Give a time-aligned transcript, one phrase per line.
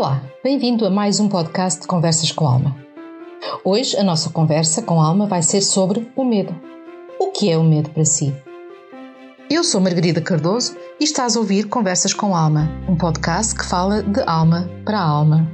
[0.00, 2.74] Olá, bem-vindo a mais um podcast de Conversas com Alma.
[3.62, 6.58] Hoje a nossa conversa com Alma vai ser sobre o medo.
[7.18, 8.34] O que é o medo para si?
[9.50, 14.02] Eu sou Margarida Cardoso e estás a ouvir Conversas com Alma, um podcast que fala
[14.02, 15.46] de alma para alma.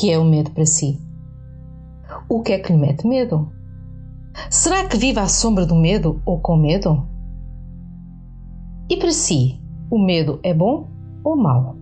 [0.00, 0.98] Que é o medo para si?
[2.26, 3.52] O que é que lhe mete medo?
[4.48, 7.06] Será que vive à sombra do medo ou com medo?
[8.88, 9.60] E para si,
[9.90, 10.88] o medo é bom
[11.22, 11.76] ou mau?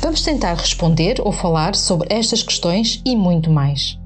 [0.00, 4.00] Vamos tentar responder ou falar sobre estas questões e muito mais.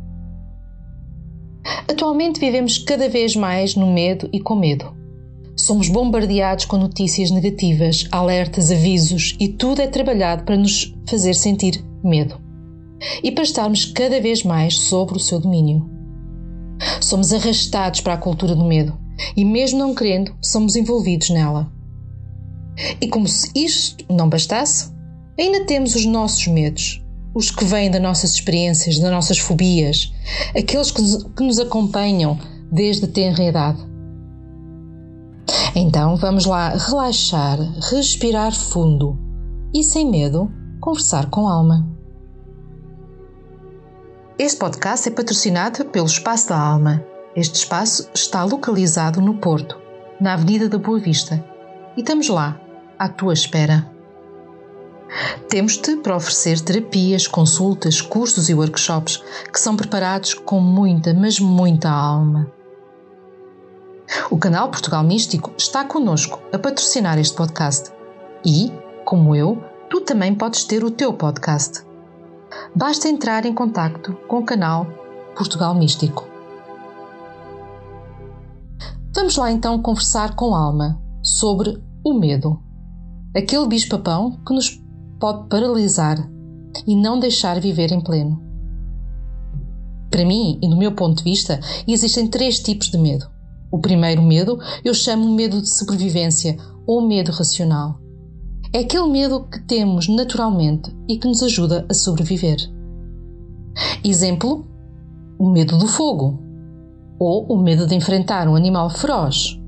[1.88, 5.01] Atualmente vivemos cada vez mais no medo e com medo.
[5.62, 11.84] Somos bombardeados com notícias negativas, alertas, avisos e tudo é trabalhado para nos fazer sentir
[12.02, 12.36] medo
[13.22, 15.88] e para estarmos cada vez mais sobre o seu domínio.
[17.00, 18.98] Somos arrastados para a cultura do medo
[19.36, 21.70] e, mesmo não querendo, somos envolvidos nela.
[23.00, 24.90] E como se isto não bastasse,
[25.38, 27.00] ainda temos os nossos medos,
[27.32, 30.12] os que vêm das nossas experiências, das nossas fobias,
[30.56, 32.36] aqueles que nos acompanham
[32.72, 33.91] desde a tenra idade.
[35.74, 37.58] Então vamos lá relaxar,
[37.90, 39.18] respirar fundo
[39.74, 41.88] e, sem medo, conversar com alma.
[44.38, 47.02] Este podcast é patrocinado pelo Espaço da Alma.
[47.34, 49.78] Este espaço está localizado no Porto,
[50.20, 51.42] na Avenida da Boa Vista,
[51.96, 52.60] e estamos lá,
[52.98, 53.90] à tua espera.
[55.48, 61.90] Temos-te para oferecer terapias, consultas, cursos e workshops que são preparados com muita, mas muita
[61.90, 62.52] alma.
[64.30, 67.90] O canal Portugal Místico está connosco a patrocinar este podcast
[68.44, 68.72] e,
[69.04, 71.84] como eu, tu também podes ter o teu podcast.
[72.74, 74.86] Basta entrar em contato com o canal
[75.36, 76.26] Portugal Místico.
[79.14, 82.60] Vamos lá então conversar com Alma sobre o medo.
[83.36, 84.80] Aquele bicho-papão que nos
[85.20, 86.18] pode paralisar
[86.86, 88.42] e não deixar viver em pleno.
[90.10, 93.30] Para mim, e do meu ponto de vista, existem três tipos de medo.
[93.72, 97.98] O primeiro medo eu chamo medo de sobrevivência ou medo racional.
[98.70, 102.58] É aquele medo que temos naturalmente e que nos ajuda a sobreviver.
[104.04, 104.66] Exemplo:
[105.38, 106.38] o medo do fogo
[107.18, 109.58] ou o medo de enfrentar um animal feroz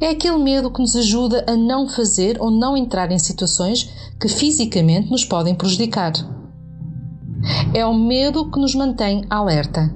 [0.00, 3.88] é aquele medo que nos ajuda a não fazer ou não entrar em situações
[4.20, 6.12] que fisicamente nos podem prejudicar.
[7.72, 9.94] É o medo que nos mantém alerta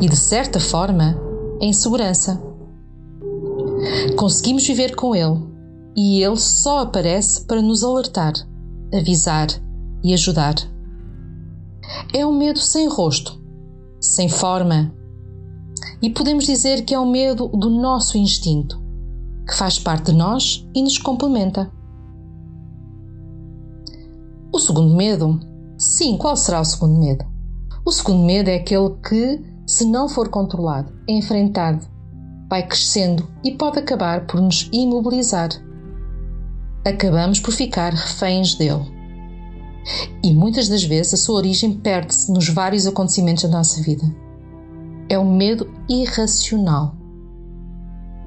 [0.00, 1.31] e, de certa forma,
[1.62, 2.42] em segurança.
[4.16, 5.40] Conseguimos viver com ele
[5.96, 8.32] e ele só aparece para nos alertar,
[8.92, 9.46] avisar
[10.02, 10.56] e ajudar.
[12.12, 13.40] É um medo sem rosto,
[14.00, 14.92] sem forma,
[16.02, 18.82] e podemos dizer que é o medo do nosso instinto,
[19.46, 21.70] que faz parte de nós e nos complementa.
[24.52, 25.38] O segundo medo?
[25.78, 27.24] Sim, qual será o segundo medo?
[27.84, 31.86] O segundo medo é aquele que, se não for controlado, é enfrentado,
[32.48, 35.50] vai crescendo e pode acabar por nos imobilizar.
[36.84, 38.84] Acabamos por ficar reféns dele.
[40.22, 44.04] E muitas das vezes a sua origem perde-se nos vários acontecimentos da nossa vida
[45.12, 46.94] é o medo irracional.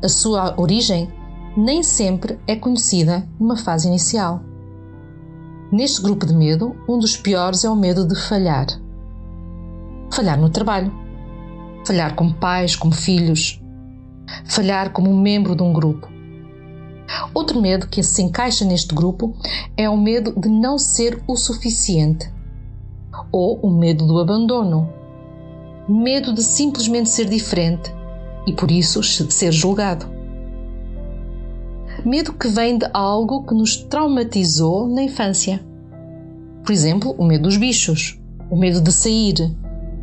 [0.03, 1.11] A sua origem
[1.57, 4.43] nem sempre é conhecida numa fase inicial.
[5.71, 8.67] Neste grupo de medo, um dos piores é o medo de falhar.
[10.11, 10.93] Falhar no trabalho,
[11.85, 13.61] falhar como pais, como filhos,
[14.45, 16.07] falhar como membro de um grupo.
[17.33, 19.35] Outro medo que se encaixa neste grupo
[19.77, 22.33] é o medo de não ser o suficiente
[23.31, 24.89] ou o medo do abandono,
[25.87, 27.93] medo de simplesmente ser diferente
[28.47, 30.07] e por isso ser julgado.
[32.03, 35.63] Medo que vem de algo que nos traumatizou na infância.
[36.63, 38.19] Por exemplo, o medo dos bichos,
[38.49, 39.55] o medo de sair,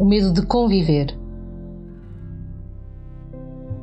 [0.02, 1.16] o medo de conviver.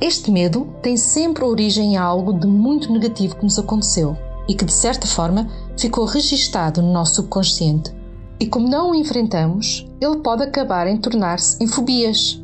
[0.02, 4.66] Este medo tem sempre origem em algo de muito negativo que nos aconteceu e que,
[4.66, 7.96] de certa forma, ficou registado no nosso subconsciente.
[8.38, 12.44] E como não o enfrentamos, ele pode acabar em tornar-se em fobias.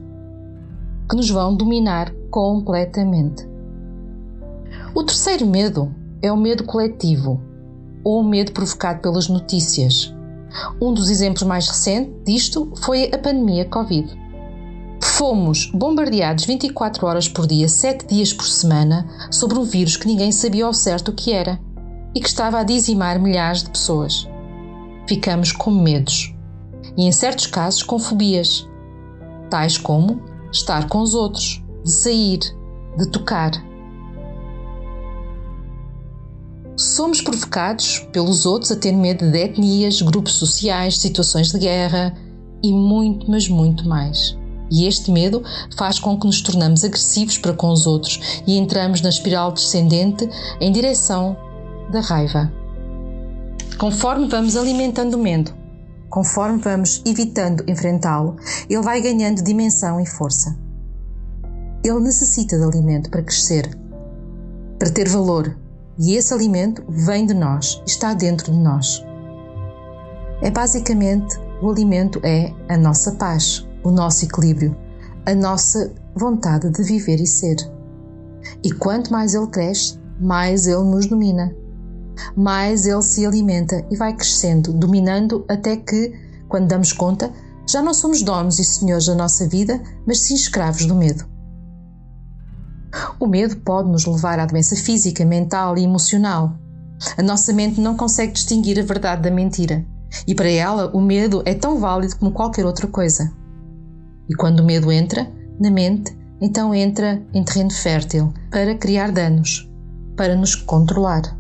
[1.09, 3.45] que nos vão dominar completamente.
[4.95, 7.41] O terceiro medo é o medo coletivo,
[8.05, 10.14] ou o medo provocado pelas notícias.
[10.81, 14.25] Um dos exemplos mais recentes disto foi a pandemia Covid.
[15.01, 20.31] Fomos bombardeados 24 horas por dia, 7 dias por semana, sobre um vírus que ninguém
[20.31, 21.59] sabia ao certo o que era
[22.13, 24.27] e que estava a dizimar milhares de pessoas.
[25.07, 26.33] Ficamos com medos
[26.97, 28.67] e, em certos casos, com fobias,
[29.49, 30.21] tais como
[30.51, 32.39] estar com os outros, de sair,
[32.97, 33.51] de tocar.
[36.77, 42.13] Somos provocados pelos outros a ter medo de etnias, grupos sociais, situações de guerra
[42.61, 44.37] e muito, mas muito mais.
[44.69, 45.41] E este medo
[45.77, 50.29] faz com que nos tornamos agressivos para com os outros e entramos na espiral descendente
[50.59, 51.37] em direção
[51.91, 52.51] da raiva.
[53.77, 55.53] Conforme vamos alimentando o medo,
[56.09, 58.35] conforme vamos evitando enfrentá-lo,
[58.69, 60.57] ele vai ganhando dimensão e força.
[61.81, 63.69] Ele necessita de alimento para crescer,
[64.77, 65.55] para ter valor,
[65.97, 69.03] e esse alimento vem de nós, está dentro de nós.
[70.41, 74.75] É basicamente o alimento é a nossa paz, o nosso equilíbrio,
[75.25, 77.55] a nossa vontade de viver e ser.
[78.63, 81.55] E quanto mais ele cresce, mais ele nos domina,
[82.35, 86.13] mais ele se alimenta e vai crescendo, dominando até que,
[86.47, 87.31] quando damos conta,
[87.67, 91.34] já não somos donos e senhores da nossa vida, mas sim escravos do medo.
[93.19, 96.57] O medo pode nos levar à doença física, mental e emocional.
[97.17, 99.85] A nossa mente não consegue distinguir a verdade da mentira,
[100.25, 103.31] e para ela o medo é tão válido como qualquer outra coisa.
[104.29, 109.69] E quando o medo entra na mente, então entra em terreno fértil para criar danos,
[110.15, 111.37] para nos controlar.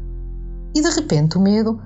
[0.75, 1.81] E de repente o medo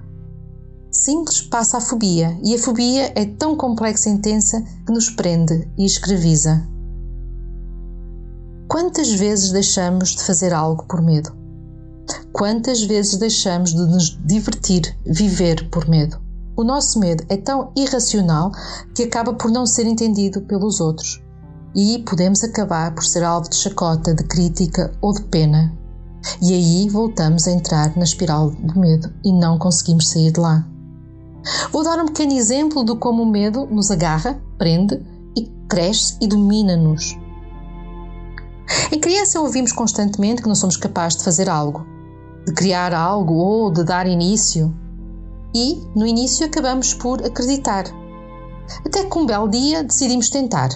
[0.91, 5.67] simples passa à fobia, e a fobia é tão complexa e intensa que nos prende
[5.77, 6.67] e escraviza.
[8.69, 11.31] Quantas vezes deixamos de fazer algo por medo?
[12.31, 16.21] Quantas vezes deixamos de nos divertir, viver por medo?
[16.55, 18.51] O nosso medo é tão irracional
[18.93, 21.19] que acaba por não ser entendido pelos outros.
[21.75, 25.75] E podemos acabar por ser alvo de chacota, de crítica ou de pena.
[26.39, 30.63] E aí voltamos a entrar na espiral do medo e não conseguimos sair de lá.
[31.71, 35.03] Vou dar um pequeno exemplo de como o medo nos agarra, prende
[35.35, 37.17] e cresce e domina-nos.
[38.91, 41.85] Em criança ouvimos constantemente que não somos capazes de fazer algo,
[42.45, 44.73] de criar algo ou de dar início.
[45.55, 47.85] E, no início, acabamos por acreditar.
[48.85, 50.69] Até que um belo dia decidimos tentar.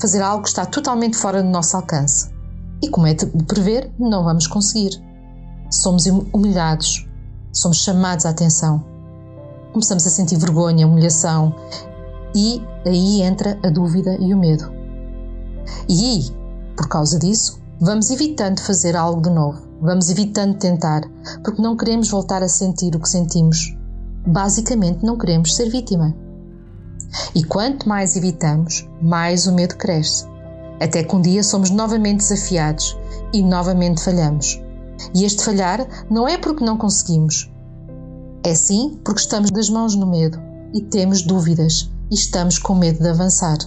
[0.00, 2.30] Fazer algo que está totalmente fora do nosso alcance.
[2.82, 4.90] E, como é de prever, não vamos conseguir.
[5.70, 7.06] Somos humilhados,
[7.52, 8.84] somos chamados à atenção.
[9.72, 11.54] Começamos a sentir vergonha, humilhação,
[12.34, 14.70] e aí entra a dúvida e o medo.
[15.88, 16.24] E
[16.76, 21.02] por causa disso, vamos evitando fazer algo de novo, vamos evitando tentar,
[21.42, 23.76] porque não queremos voltar a sentir o que sentimos.
[24.26, 26.14] Basicamente, não queremos ser vítima.
[27.34, 30.26] E quanto mais evitamos, mais o medo cresce.
[30.80, 32.96] Até que um dia somos novamente desafiados
[33.32, 34.60] e novamente falhamos.
[35.14, 37.50] E este falhar não é porque não conseguimos,
[38.46, 40.40] é sim porque estamos das mãos no medo
[40.72, 43.58] e temos dúvidas e estamos com medo de avançar.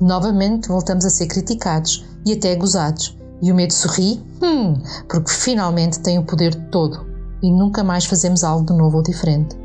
[0.00, 3.16] Novamente voltamos a ser criticados e até gozados.
[3.42, 4.74] E o medo sorri, hum,
[5.08, 7.06] porque finalmente tem o poder todo
[7.42, 9.56] e nunca mais fazemos algo de novo ou diferente.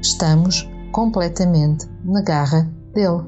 [0.00, 3.22] Estamos completamente na garra dele.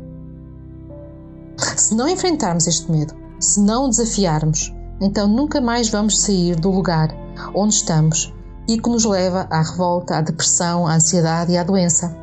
[1.76, 6.70] Se não enfrentarmos este medo, se não o desafiarmos, então nunca mais vamos sair do
[6.70, 7.14] lugar
[7.54, 8.32] onde estamos
[8.68, 12.16] e que nos leva à revolta, à depressão, à ansiedade e à doença.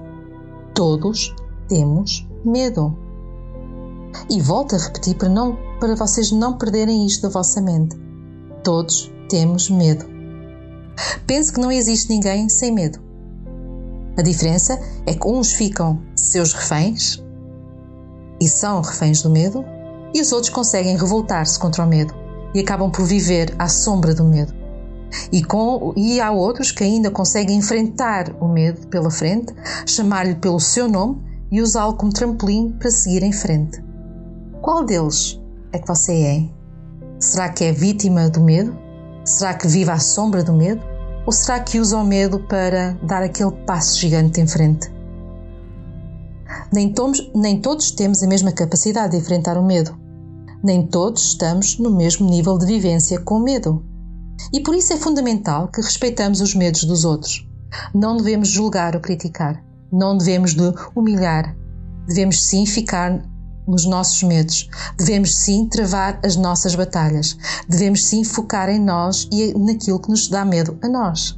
[0.74, 1.36] Todos
[1.68, 3.07] temos medo.
[4.30, 7.96] E volto a repetir para, não, para vocês não perderem isto da vossa mente.
[8.64, 10.06] Todos temos medo.
[11.26, 13.00] Penso que não existe ninguém sem medo.
[14.18, 17.24] A diferença é que uns ficam seus reféns
[18.40, 19.64] e são reféns do medo,
[20.14, 22.14] e os outros conseguem revoltar-se contra o medo
[22.54, 24.54] e acabam por viver à sombra do medo.
[25.32, 29.54] E, com, e há outros que ainda conseguem enfrentar o medo pela frente,
[29.86, 31.22] chamar-lhe pelo seu nome
[31.52, 33.87] e usá-lo como trampolim para seguir em frente.
[34.68, 35.40] Qual deles
[35.72, 36.50] é que você é?
[37.22, 38.78] Será que é vítima do medo?
[39.24, 40.82] Será que vive à sombra do medo?
[41.26, 44.92] Ou será que usa o medo para dar aquele passo gigante em frente?
[46.74, 49.98] Nem, tomos, nem todos temos a mesma capacidade de enfrentar o medo.
[50.62, 53.86] Nem todos estamos no mesmo nível de vivência com o medo.
[54.52, 57.50] E por isso é fundamental que respeitamos os medos dos outros.
[57.96, 59.64] Não devemos julgar ou criticar.
[59.90, 61.56] Não devemos de humilhar.
[62.06, 63.24] Devemos sim ficar
[63.68, 64.70] nos nossos medos.
[64.98, 67.38] Devemos sim travar as nossas batalhas.
[67.68, 71.38] Devemos sim focar em nós e naquilo que nos dá medo a nós.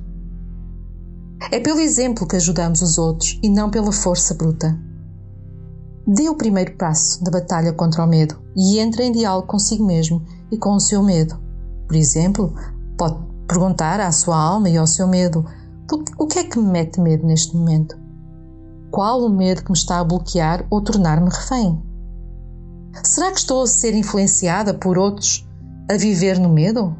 [1.52, 4.78] É pelo exemplo que ajudamos os outros e não pela força bruta.
[6.06, 10.24] Dê o primeiro passo da batalha contra o medo e entre em diálogo consigo mesmo
[10.52, 11.40] e com o seu medo.
[11.88, 12.54] Por exemplo,
[12.98, 13.18] pode
[13.48, 15.46] perguntar à sua alma e ao seu medo:
[16.18, 17.98] o que é que me mete medo neste momento?
[18.92, 21.82] Qual o medo que me está a bloquear ou tornar-me refém?
[23.04, 25.48] Será que estou a ser influenciada por outros
[25.90, 26.96] a viver no medo?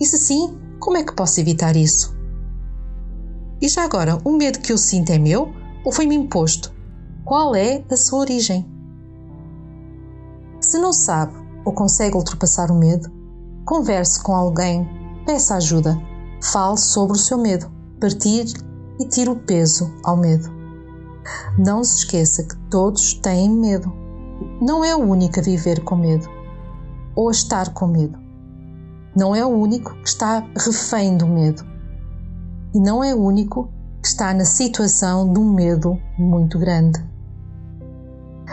[0.00, 2.16] E se sim, como é que posso evitar isso?
[3.60, 5.52] E já agora, o medo que eu sinto é meu
[5.84, 6.72] ou foi-me imposto?
[7.24, 8.68] Qual é a sua origem?
[10.60, 11.34] Se não sabe
[11.64, 13.08] ou consegue ultrapassar o medo,
[13.64, 14.88] converse com alguém,
[15.24, 15.96] peça ajuda,
[16.42, 17.70] fale sobre o seu medo,
[18.00, 18.52] partilhe
[18.98, 20.50] e tire o peso ao medo.
[21.56, 24.01] Não se esqueça que todos têm medo.
[24.60, 26.28] Não é o único a viver com medo
[27.14, 28.18] ou a estar com medo.
[29.14, 31.64] Não é o único que está refém do medo.
[32.74, 33.68] E não é o único
[34.00, 37.04] que está na situação de um medo muito grande.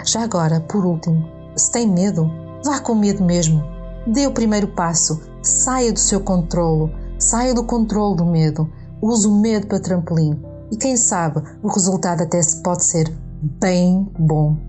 [0.05, 2.29] Já agora, por último, se tem medo,
[2.63, 3.63] vá com medo mesmo.
[4.05, 8.69] Dê o primeiro passo, saia do seu controlo, saia do controle do medo,
[9.01, 10.41] use o medo para trampolim
[10.72, 13.10] e quem sabe o resultado até se pode ser
[13.41, 14.69] bem bom.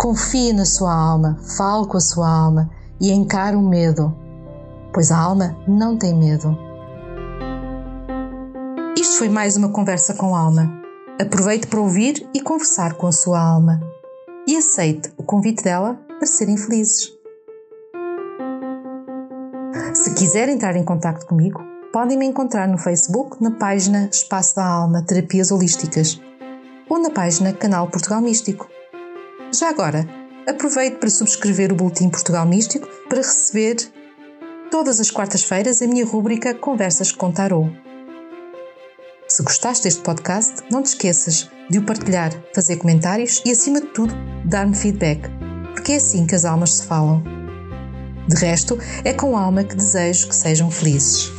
[0.00, 4.16] Confie na sua alma, fale com a sua alma e encare o medo,
[4.94, 6.56] pois a alma não tem medo.
[8.98, 10.72] Isto foi mais uma conversa com a alma.
[11.20, 13.78] Aproveite para ouvir e conversar com a sua alma
[14.48, 17.12] e aceite o convite dela para serem felizes.
[19.92, 21.60] Se quiser entrar em contato comigo,
[21.92, 26.18] podem me encontrar no Facebook na página Espaço da Alma Terapias Holísticas
[26.88, 28.66] ou na página Canal Portugal Místico.
[29.52, 30.06] Já agora,
[30.48, 33.76] aproveite para subscrever o Boletim Portugal Místico para receber
[34.70, 37.68] todas as quartas-feiras a minha rúbrica Conversas com Tarot.
[39.26, 43.88] Se gostaste deste podcast, não te esqueças de o partilhar, fazer comentários e, acima de
[43.88, 44.14] tudo,
[44.44, 45.28] dar-me feedback,
[45.74, 47.20] porque é assim que as almas se falam.
[48.28, 51.32] De resto, é com alma que desejo que sejam felizes.